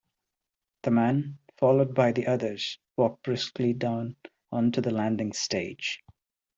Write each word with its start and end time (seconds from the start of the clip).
The 0.81 0.89
man, 0.89 1.37
followed 1.57 1.93
by 1.93 2.11
the 2.11 2.25
others, 2.25 2.79
walked 2.97 3.21
briskly 3.21 3.73
down 3.73 4.15
on 4.51 4.71
to 4.71 4.81
the 4.81 4.89
landing-stage. 4.89 6.03